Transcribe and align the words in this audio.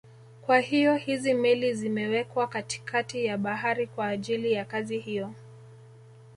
Kwa 0.41 0.59
hiyo 0.59 0.95
hizi 0.95 1.33
meli 1.33 1.73
zimewekwa 1.73 2.47
katikati 2.47 3.25
ya 3.25 3.37
Bahari 3.37 3.87
kwa 3.87 4.07
ajili 4.07 4.51
ya 4.51 4.65
kazi 4.65 4.99
hiyo 4.99 5.33